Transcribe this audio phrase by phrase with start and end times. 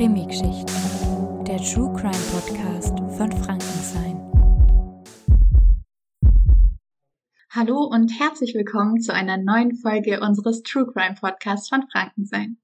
[0.00, 4.16] Krimi-Geschichten, der True Crime Podcast von Frankenstein.
[7.50, 12.56] Hallo und herzlich willkommen zu einer neuen Folge unseres True Crime Podcasts von Frankenstein.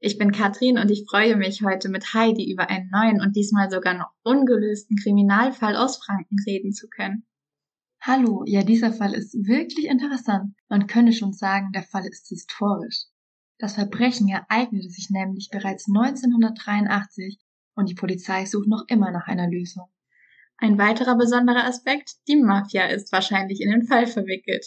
[0.00, 3.70] Ich bin Katrin und ich freue mich heute mit Heidi über einen neuen und diesmal
[3.70, 7.24] sogar noch ungelösten Kriminalfall aus Franken reden zu können.
[8.00, 10.56] Hallo, ja, dieser Fall ist wirklich interessant.
[10.68, 13.04] Man könnte schon sagen, der Fall ist historisch.
[13.62, 17.38] Das Verbrechen ereignete sich nämlich bereits 1983
[17.76, 19.84] und die Polizei sucht noch immer nach einer Lösung.
[20.56, 24.66] Ein weiterer besonderer Aspekt, die Mafia ist wahrscheinlich in den Fall verwickelt.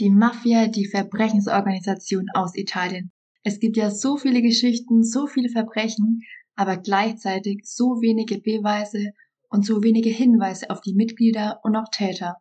[0.00, 3.12] Die Mafia, die Verbrechensorganisation aus Italien.
[3.44, 6.22] Es gibt ja so viele Geschichten, so viele Verbrechen,
[6.56, 9.12] aber gleichzeitig so wenige Beweise
[9.50, 12.38] und so wenige Hinweise auf die Mitglieder und auch Täter.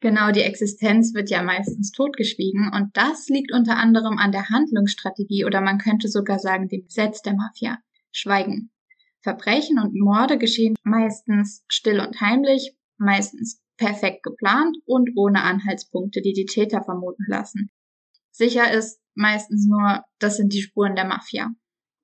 [0.00, 5.44] Genau, die Existenz wird ja meistens totgeschwiegen und das liegt unter anderem an der Handlungsstrategie
[5.44, 7.78] oder man könnte sogar sagen dem Gesetz der Mafia.
[8.10, 8.70] Schweigen.
[9.20, 16.32] Verbrechen und Morde geschehen meistens still und heimlich, meistens perfekt geplant und ohne Anhaltspunkte, die
[16.32, 17.70] die Täter vermuten lassen.
[18.30, 21.50] Sicher ist meistens nur, das sind die Spuren der Mafia.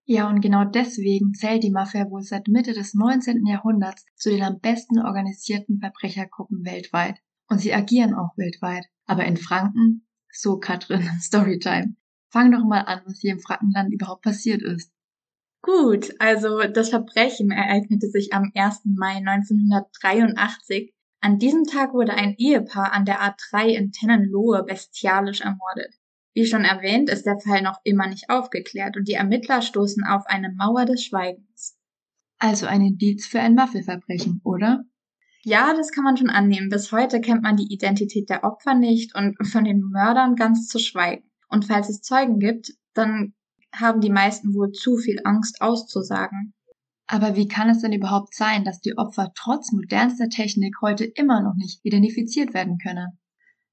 [0.05, 3.47] Ja, und genau deswegen zählt die Mafia wohl seit Mitte des 19.
[3.47, 7.17] Jahrhunderts zu den am besten organisierten Verbrechergruppen weltweit.
[7.49, 8.87] Und sie agieren auch weltweit.
[9.07, 10.07] Aber in Franken?
[10.33, 11.97] So, Katrin, Storytime.
[12.31, 14.93] Fang doch mal an, was hier im Frankenland überhaupt passiert ist.
[15.63, 18.83] Gut, also das Verbrechen ereignete sich am 1.
[18.85, 20.93] Mai 1983.
[21.21, 25.95] An diesem Tag wurde ein Ehepaar an der A3 in Tennenlohe bestialisch ermordet.
[26.35, 30.27] Wie schon erwähnt, ist der Fall noch immer nicht aufgeklärt und die Ermittler stoßen auf
[30.27, 31.77] eine Mauer des Schweigens.
[32.39, 34.85] Also ein Indiz für ein Maffelverbrechen, oder?
[35.49, 36.71] Ja, das kann man schon annehmen.
[36.71, 40.81] Bis heute kennt man die Identität der Opfer nicht und von den Mördern ganz zu
[40.81, 41.31] schweigen.
[41.49, 43.33] Und falls es Zeugen gibt, dann
[43.73, 46.53] haben die meisten wohl zu viel Angst auszusagen.
[47.07, 51.41] Aber wie kann es denn überhaupt sein, dass die Opfer trotz modernster Technik heute immer
[51.41, 53.21] noch nicht identifiziert werden können?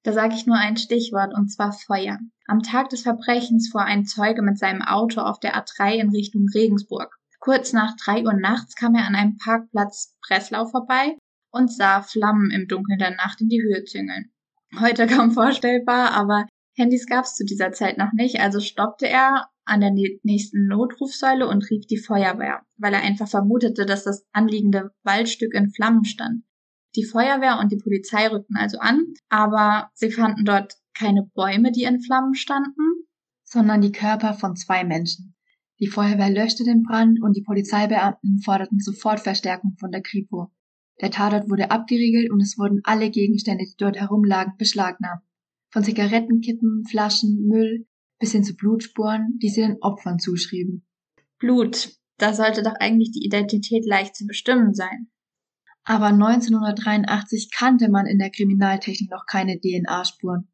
[0.03, 2.19] Da sage ich nur ein Stichwort, und zwar Feuer.
[2.45, 6.45] Am Tag des Verbrechens fuhr ein Zeuge mit seinem Auto auf der A3 in Richtung
[6.53, 7.17] Regensburg.
[7.39, 11.17] Kurz nach drei Uhr nachts kam er an einem Parkplatz Breslau vorbei
[11.53, 14.31] und sah Flammen im Dunkeln der Nacht in die Höhe züngeln.
[14.79, 19.47] Heute kaum vorstellbar, aber Handys gab es zu dieser Zeit noch nicht, also stoppte er
[19.63, 24.91] an der nächsten Notrufsäule und rief die Feuerwehr, weil er einfach vermutete, dass das anliegende
[25.03, 26.43] Waldstück in Flammen stand.
[26.95, 31.83] Die Feuerwehr und die Polizei rückten also an, aber sie fanden dort keine Bäume, die
[31.83, 33.07] in Flammen standen,
[33.43, 35.35] sondern die Körper von zwei Menschen.
[35.79, 40.51] Die Feuerwehr löschte den Brand und die Polizeibeamten forderten sofort Verstärkung von der Kripo.
[41.01, 45.23] Der Tatort wurde abgeriegelt und es wurden alle Gegenstände, die dort herumlagen, beschlagnahmt.
[45.71, 47.87] Von Zigarettenkippen, Flaschen, Müll
[48.19, 50.85] bis hin zu Blutspuren, die sie den Opfern zuschrieben.
[51.39, 55.09] Blut, da sollte doch eigentlich die Identität leicht zu bestimmen sein.
[55.83, 60.47] Aber 1983 kannte man in der Kriminaltechnik noch keine DNA-Spuren.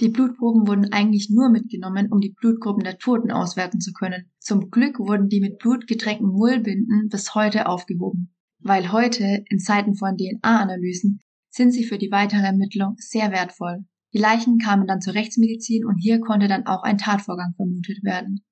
[0.00, 4.30] Die Blutproben wurden eigentlich nur mitgenommen, um die Blutgruppen der Toten auswerten zu können.
[4.38, 9.94] Zum Glück wurden die mit Blut getränkten Mullbinden bis heute aufgehoben weil heute in Zeiten
[9.94, 13.84] von DNA-Analysen sind sie für die weitere Ermittlung sehr wertvoll.
[14.12, 18.44] Die Leichen kamen dann zur Rechtsmedizin und hier konnte dann auch ein Tatvorgang vermutet werden.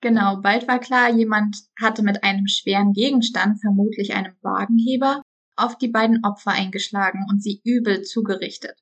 [0.00, 5.22] Genau, bald war klar, jemand hatte mit einem schweren Gegenstand, vermutlich einem Wagenheber,
[5.56, 8.78] auf die beiden Opfer eingeschlagen und sie übel zugerichtet.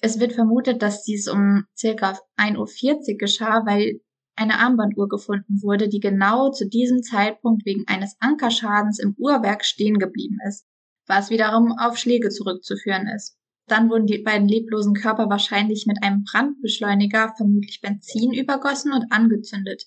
[0.00, 4.00] Es wird vermutet, dass dies um circa 1.40 Uhr geschah, weil
[4.40, 9.98] eine Armbanduhr gefunden wurde, die genau zu diesem Zeitpunkt wegen eines Ankerschadens im Uhrwerk stehen
[9.98, 10.66] geblieben ist,
[11.06, 13.36] was wiederum auf Schläge zurückzuführen ist.
[13.66, 19.84] Dann wurden die beiden leblosen Körper wahrscheinlich mit einem Brandbeschleuniger, vermutlich Benzin, übergossen und angezündet.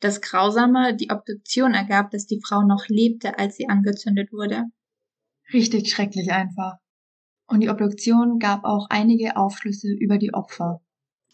[0.00, 4.64] Das Grausame, die Obduktion ergab, dass die Frau noch lebte, als sie angezündet wurde.
[5.52, 6.74] Richtig schrecklich einfach.
[7.48, 10.82] Und die Obduktion gab auch einige Aufschlüsse über die Opfer.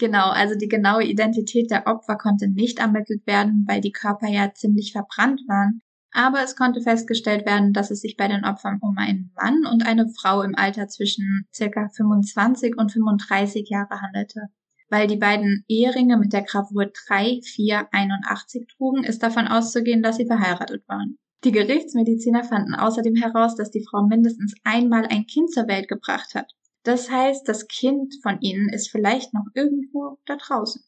[0.03, 4.53] Genau, also die genaue Identität der Opfer konnte nicht ermittelt werden, weil die Körper ja
[4.53, 5.81] ziemlich verbrannt waren.
[6.11, 9.87] Aber es konnte festgestellt werden, dass es sich bei den Opfern um einen Mann und
[9.87, 14.49] eine Frau im Alter zwischen circa 25 und 35 Jahre handelte.
[14.88, 20.17] Weil die beiden Eheringe mit der Gravur 3, 4, 81 trugen, ist davon auszugehen, dass
[20.17, 21.17] sie verheiratet waren.
[21.44, 26.35] Die Gerichtsmediziner fanden außerdem heraus, dass die Frau mindestens einmal ein Kind zur Welt gebracht
[26.35, 26.53] hat.
[26.84, 30.82] Das heißt, das Kind von ihnen ist vielleicht noch irgendwo da draußen.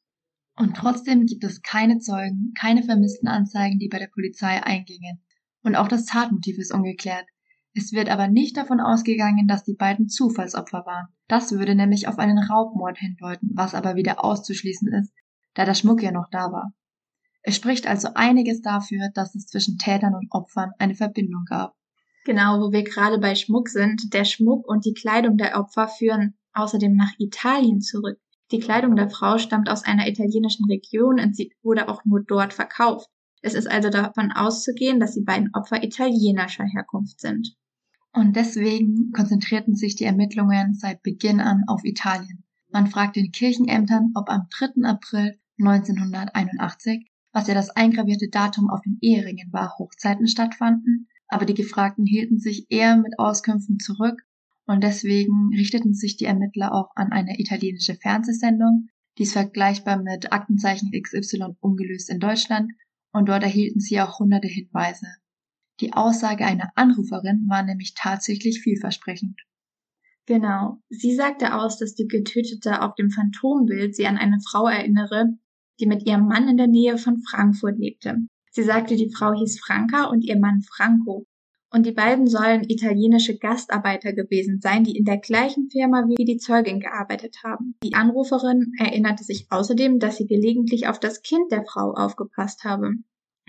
[0.57, 5.25] Und trotzdem gibt es keine Zeugen, keine vermissten Anzeigen, die bei der Polizei eingingen.
[5.63, 7.27] Und auch das Tatmotiv ist ungeklärt.
[7.75, 11.09] Es wird aber nicht davon ausgegangen, dass die beiden Zufallsopfer waren.
[11.27, 15.13] Das würde nämlich auf einen Raubmord hindeuten, was aber wieder auszuschließen ist,
[15.55, 16.73] da der Schmuck ja noch da war.
[17.43, 21.75] Es spricht also einiges dafür, dass es zwischen Tätern und Opfern eine Verbindung gab.
[22.25, 24.15] Genau, wo wir gerade bei Schmuck sind.
[24.15, 28.19] Der Schmuck und die Kleidung der Opfer führen außerdem nach Italien zurück.
[28.51, 32.55] Die Kleidung der Frau stammt aus einer italienischen Region und sie wurde auch nur dort
[32.55, 33.09] verkauft.
[33.43, 37.55] Es ist also davon auszugehen, dass die beiden Opfer italienischer Herkunft sind.
[38.13, 42.45] Und deswegen konzentrierten sich die Ermittlungen seit Beginn an auf Italien.
[42.71, 44.89] Man fragt den Kirchenämtern, ob am 3.
[44.89, 51.55] April 1981, was ja das eingravierte Datum auf den Eheringen war, Hochzeiten stattfanden, aber die
[51.55, 54.23] Gefragten hielten sich eher mit Auskünften zurück
[54.67, 58.89] und deswegen richteten sich die Ermittler auch an eine italienische Fernsehsendung,
[59.19, 62.73] die ist vergleichbar mit Aktenzeichen XY ungelöst in Deutschland
[63.13, 65.07] und dort erhielten sie auch hunderte Hinweise.
[65.81, 69.41] Die Aussage einer Anruferin war nämlich tatsächlich vielversprechend.
[70.27, 70.79] Genau.
[70.89, 75.37] Sie sagte aus, dass die Getötete auf dem Phantombild sie an eine Frau erinnere,
[75.81, 78.19] die mit ihrem Mann in der Nähe von Frankfurt lebte.
[78.55, 81.27] Sie sagte, die Frau hieß Franka und ihr Mann Franco.
[81.73, 86.37] Und die beiden sollen italienische Gastarbeiter gewesen sein, die in der gleichen Firma wie die
[86.37, 87.75] Zeugin gearbeitet haben.
[87.83, 92.93] Die Anruferin erinnerte sich außerdem, dass sie gelegentlich auf das Kind der Frau aufgepasst habe.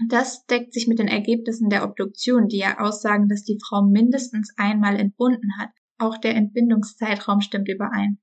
[0.10, 4.56] Das deckt sich mit den Ergebnissen der Obduktion, die ja aussagen, dass die Frau mindestens
[4.58, 5.70] einmal entbunden hat.
[6.00, 8.18] Auch der Entbindungszeitraum stimmt überein.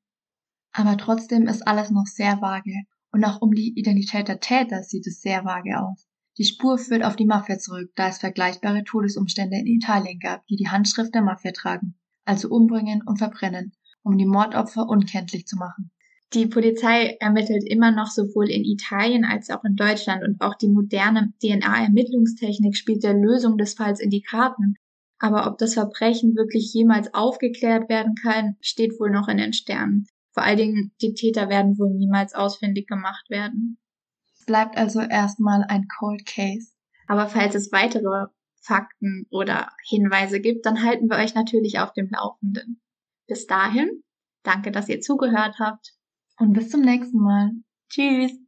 [0.73, 2.75] Aber trotzdem ist alles noch sehr vage.
[3.13, 6.09] Und auch um die Identität der Täter sieht es sehr vage aus.
[6.39, 10.57] Die Spur führt auf die Mafia zurück, da es vergleichbare Todesumstände in Italien gab, die
[10.57, 11.95] die Handschrift der Mafia tragen,
[12.25, 15.91] also umbringen und verbrennen, um die Mordopfer unkenntlich zu machen.
[16.33, 20.71] Die Polizei ermittelt immer noch sowohl in Italien als auch in Deutschland und auch die
[20.71, 24.77] moderne DNA-Ermittlungstechnik spielt der Lösung des Falls in die Karten.
[25.19, 30.07] Aber ob das Verbrechen wirklich jemals aufgeklärt werden kann, steht wohl noch in den Sternen.
[30.33, 33.77] Vor allen Dingen, die Täter werden wohl niemals ausfindig gemacht werden.
[34.43, 36.73] Es bleibt also erstmal ein Cold Case.
[37.07, 38.27] Aber falls es weitere
[38.61, 42.81] Fakten oder Hinweise gibt, dann halten wir euch natürlich auf dem Laufenden.
[43.29, 44.03] Bis dahin,
[44.43, 45.93] danke, dass ihr zugehört habt
[46.39, 47.53] und bis zum nächsten Mal.
[47.89, 48.42] Tschüss.